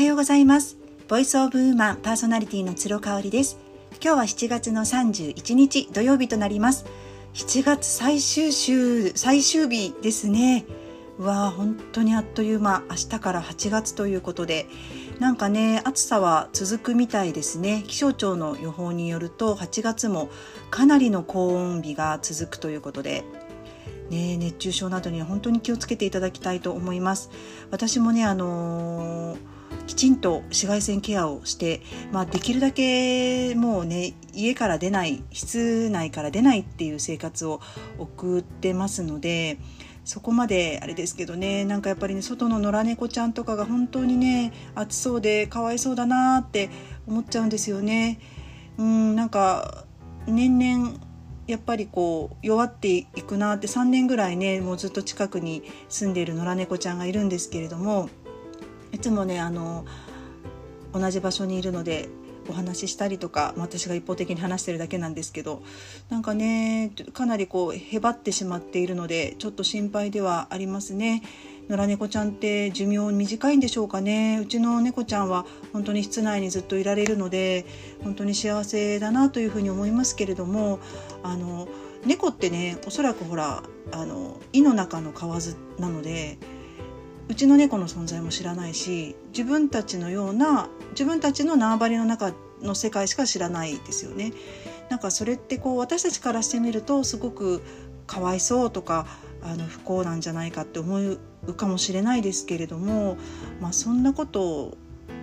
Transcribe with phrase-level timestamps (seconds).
[0.00, 0.78] はようございます。
[1.08, 3.58] ボイスオブウーマンパーソナリティの鶴香織です。
[4.02, 6.86] 今日は7月の31日土曜日となります。
[7.34, 10.64] 7月最終週最終日ですね。
[11.18, 12.82] うわー本当にあっという間。
[12.88, 14.68] 明日から8月ということで。
[15.18, 17.84] なんかね暑さは続くみたいですね。
[17.86, 20.30] 気象庁の予報によると8月も
[20.70, 23.22] かなりの高温日が続くということで。
[24.08, 27.30] ね、熱中症などには本当に気をつけていただきたいと思います。
[27.70, 31.82] 私もねあのー、きちんと紫外線ケアをして、
[32.12, 37.60] まあ、できるだけもうね家から出ない室内から出ないっていう生活を
[37.98, 39.58] 送ってますので
[40.04, 46.70] そこまであれですけどねなんかやっぱりね外の野良猫ちゃんとかが本当にね暑そうでかわいそうだなって
[47.06, 48.18] 思っちゃうんですよね。
[48.78, 49.84] うんなんか
[50.26, 50.98] 年々
[51.46, 58.08] やっぱりこう弱っていくなって3年ぐらいねもうずっと近くに住んでいる野良猫ちゃんがいるんですけれども
[58.92, 59.84] いつもねあの
[60.92, 62.08] 同じ場所にいるので
[62.48, 65.62] お話ししたりとか私が一方的に話してるだけなんですけど
[66.08, 71.22] なんかねかなりこうへばってしまっているのでちょっと心配ではありますね。
[71.68, 77.64] 野良猫ちゃんって寿命短いんでしょうかねうちの猫ちゃんは本当に室内にずっといられるので
[78.02, 80.80] 本当に幸せだなというふうに思いますけれども
[81.22, 81.68] あの
[82.04, 86.38] 猫ってねおそらくほらあの胃の中の蛙なので
[87.30, 94.32] うちの猫の存在も知らないし自分たちのような自分たちの縄張りの中の世界しか知らないですよね。
[94.90, 97.62] なんかそれってこう私たちからしてみるとすごく
[98.08, 99.06] かわいそうとか
[99.42, 100.98] あの不幸なんじゃないかって思
[101.46, 103.16] うかもしれないですけれども、
[103.60, 104.76] まあ、そんなこと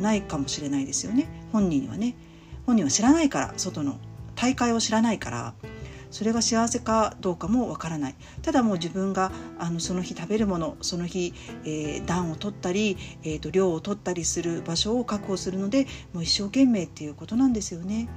[0.00, 2.16] ないかもしれないですよね本人はね。
[2.64, 3.98] 本人は知らないから外の
[4.36, 5.54] 大会を知らないから
[6.10, 11.32] それが幸せかどうかもわからないただもう自分があのその日食べるものその日、
[11.64, 18.08] えー、暖を取ったり、えーと、量を取ったりする場所を確保するのでもう一生懸命っていうことなんですよね。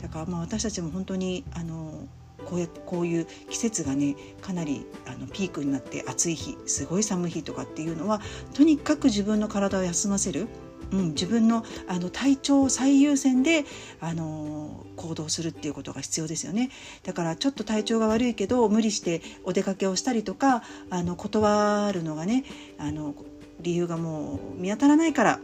[0.00, 2.06] だからまあ私たちも本当にあの
[2.44, 8.20] こうやこういう季節がねかなりあのピークになって暑い日すごい寒い日とかっていうのは
[8.54, 10.48] とにかく自分の体を休ませる
[10.92, 13.64] うん、自分のあの体調を最優先で、
[14.00, 16.70] あの行動するっていうことが必要ですよね
[17.04, 22.44] だからちょっと体調が悪いけど無理してお出かけをしたりとかあの断るのがね
[22.78, 23.14] あの
[23.60, 25.40] 理由がもう見当たらないから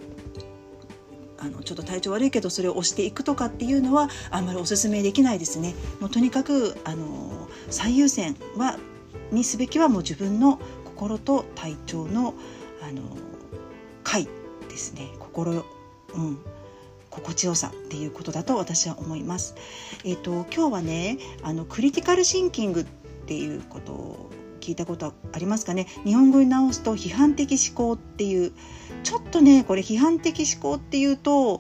[1.39, 5.75] あのちょっと体調悪いけどそれを押していくとかっていうのはあんまりおすすめできないですね。
[6.01, 8.79] もうとにかくあの最優先は
[9.31, 12.35] にすべきはもう自分の心と体調の
[12.83, 13.03] あの
[14.03, 14.29] 快
[14.69, 15.11] ですね。
[15.19, 16.39] 心、うん、
[17.11, 19.55] 心地よさっていうことだと私は思います。
[20.05, 22.85] えっ、ー、と今日はねあのクリティカルシンキングっ
[23.27, 25.87] ていうことを聞いたことありますかね。
[26.05, 28.53] 日本語に直すと批判的思考っていう
[29.03, 31.59] ちょっとねこれ批判的思考っていうと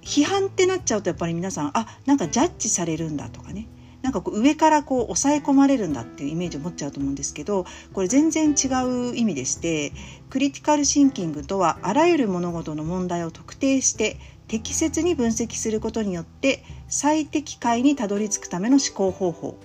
[0.00, 3.68] 批判ってなっちゃうとやっぱり皆さんあなんかジャッジされるんだとかね。
[4.04, 9.92] なんかこう上からこう抑え込まれるんだっていうイメージを持っちゃうと思うんですけどこれ全然違う意味でして
[10.28, 19.56] クリティカルシンキングとはあらゆる物事の問題を特定して適切に分析することによって最適解にたどり着くための思考方法、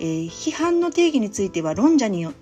[0.00, 2.32] えー、批判の定義については論者によ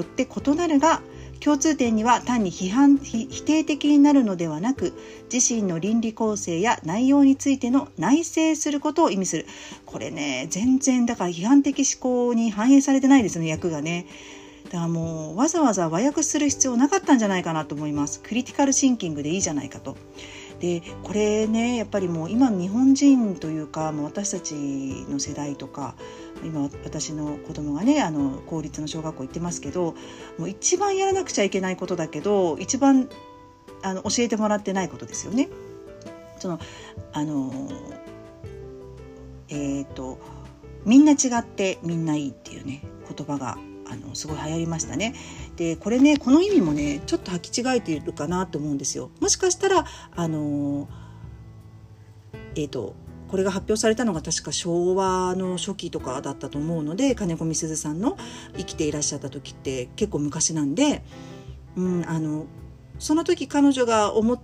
[0.00, 1.02] って異なるが
[1.40, 4.92] 共通点には単に批判否定的になるのではなく
[5.32, 9.46] 自身の倫理構成や内容についての内省することを意味する。
[9.84, 14.06] これね全然だから批判的思考に反映されてないですね役がね。
[14.64, 18.20] だからもうわざわざ和訳する必要なかったんじゃないかなと思います。
[18.20, 19.96] クリティカルシンキングでいいじゃないかと。
[20.60, 24.54] でこれねやっぱりもう今日本人というかもう私たち
[25.08, 25.94] の世代とか
[26.44, 29.94] 今私の子供がねあの公立の小学校行ってますけど
[30.38, 33.08] もう一番やらなくちゃいけないことだけど一番
[33.82, 35.48] あの教えてもらってないことですよね。
[36.38, 36.58] その
[37.12, 37.68] あの
[39.48, 40.18] えっ、ー、と
[40.84, 43.58] みんな違ってみんないいっていうね言葉が
[43.88, 45.14] あのすごい流行りましたね。
[45.56, 49.10] でこれねこの意味もねちょっと履き違えているかなと思うんですよ。
[49.20, 49.84] もしかしたら
[50.14, 50.88] あの
[52.54, 52.94] えっ、ー、と
[53.28, 58.16] これが発表されたのが確か昭和の初期とかだったと思うので金子みすずさんの
[58.56, 61.02] 生きていらっしゃった時って結構昔なんで、
[61.76, 62.46] うん、あの
[62.98, 64.40] その時彼女が思っ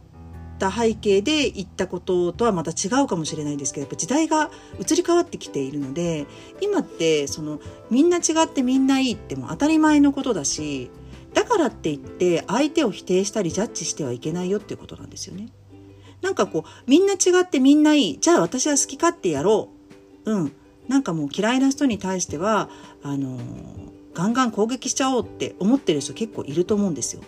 [0.58, 4.50] た背景で言ったこととはまた違うかもしれないですけどやっぱ時代が
[4.80, 6.26] 移り変わってきているので
[6.60, 10.90] 今ってそのみんな違ってみんないいっても当たり前のことだし
[11.34, 15.48] だからって言って相手を否定したりジャッジしてはいけないよっていうことなんですよね。
[16.22, 19.68] なんかこうみんな違ってみんないいじゃあ私は好き勝手やろ
[20.24, 20.52] ううん
[20.88, 22.68] なんかもう嫌いな人に対しては
[23.02, 23.38] あの
[24.14, 27.22] ガンガン攻撃しちゃおうって思ってる人結構いると思うんですよ。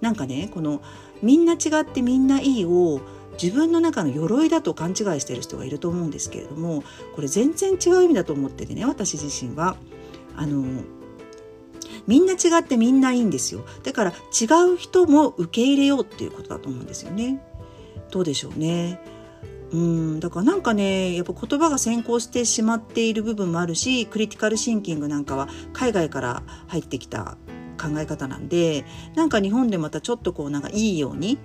[0.00, 0.82] なんかねこの
[1.22, 3.00] みんな違ってみんないいを
[3.40, 6.82] 自分の中の鎧だと勘違いしてる人がいると思うんですけれども
[7.14, 9.76] これ全然違う意味だと思っててね私自身は。
[10.36, 10.64] あの
[12.06, 17.42] みんな違ってみんないいんですよだから違う人も受け入れようっていうことだと思うんですよね
[18.10, 19.00] どうでしょうね
[19.72, 27.36] うんだからなんかねやっぱ言葉が先行してしまっている部分もあるしクリティカルシンキングなんかは海外から入ってきた
[27.80, 28.84] 考え方なんで
[29.14, 31.38] なんか日本でまたちょっとこうなんかいいように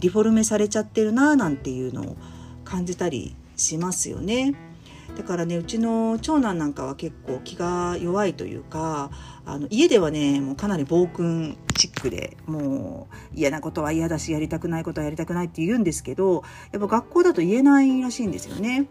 [0.00, 2.16] リフォルメされちゃってるななんていうのを
[2.64, 4.67] 感じたりしますよね。
[5.16, 9.10] だからねうちの長男なんかは結構気が弱いというか
[9.44, 18.88] あの家ではねもうかなり暴君チックでもう嫌なことは嫌だしやりたくないことはやりたくないって言うんですけどやっぱ学校だと言えないらしいんですよね。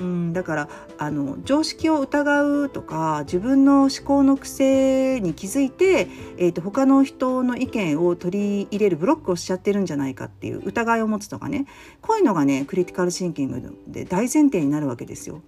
[0.00, 0.68] うん、だから
[0.98, 6.08] あの常識を疑うとか自分の思考の癖に気づいて、
[6.38, 11.66] えーと、他の人の意見を取り入れるブロックをしちゃってるんじゃないかっていう疑いを持つとかね
[12.00, 15.42] こういうのがねクリティカルシンキングで大前提になるわけですよ。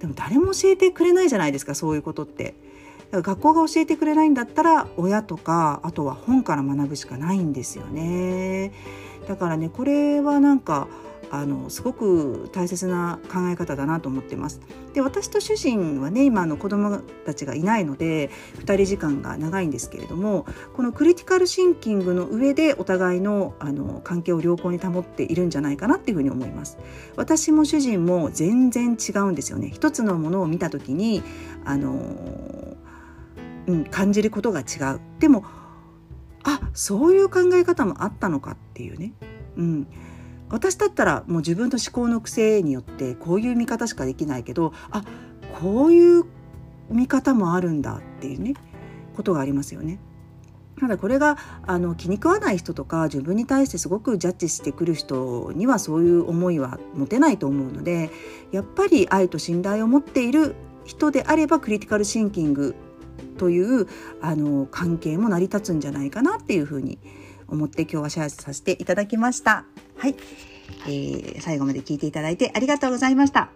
[0.00, 2.54] でも誰も教えてくれないじゃないですかそういうことって。
[3.10, 8.72] だから学校が教えてくれないんだったら親とかあとは本から学ぶしかないんですよね。
[9.28, 10.88] だからねこれはなんか
[11.32, 14.60] あのすごく大切な考え方だなと思ってます。
[14.94, 20.44] で私と主人はね今の子供たちがいないので2人時間が長いんですけれども
[20.74, 26.78] このクリティカルシンキングの上でお互いのあの関係を良好に保っているんじゃないかなっていうふうに思います。
[27.14, 29.70] 私も主人も全然違うんですよね。
[29.72, 31.22] 一つのものを見た時に
[31.64, 32.76] あの、
[33.68, 35.00] うん、感じることが違う。
[35.20, 35.44] でも
[36.42, 39.12] あそういう考え方もあったのかっていうね。
[39.56, 39.86] うん
[40.50, 45.04] 私だったらもう自分の思考の癖によってこういう見方しかできないけどあ
[45.60, 46.24] こういう
[46.90, 48.54] 見方もあるんだっていうね
[49.16, 49.98] ことがありますよね。
[50.80, 51.36] ただこれが
[51.66, 58.10] あの気に食わない人とか自分に対してすごくジャッジしてくる人にはそういう思いは持てないと思うので
[58.50, 60.54] やっぱり愛と信頼を持っている
[60.86, 62.74] 人であればクリティカルシンキング
[63.36, 63.88] という
[64.22, 69.64] あの関係も成り立つんじゃないかなっていうふうに思います思って今日はシェアさせていただきました。
[69.96, 70.14] はい、
[70.86, 73.50] えー、最後まで聞いていただいてありがとうございました。